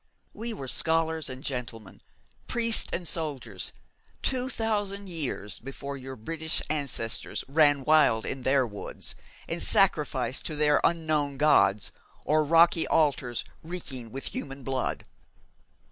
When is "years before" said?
5.09-5.95